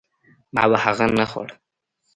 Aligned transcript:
ما 0.53 0.63
به 0.69 0.77
هغه 0.83 1.05
نه 1.19 1.25
خوړ. 1.31 1.47